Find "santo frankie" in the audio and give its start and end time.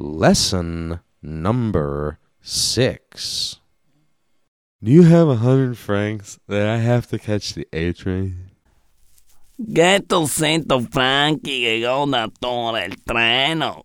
10.26-11.64